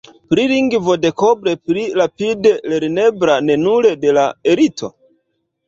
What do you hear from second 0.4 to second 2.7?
lingvo dekoble pli rapide